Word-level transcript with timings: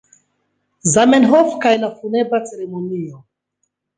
Zamenhof 0.93 1.51
kaj 1.65 1.73
la 1.83 1.91
Funebra 1.99 2.39
Ceremonio. 2.47 3.21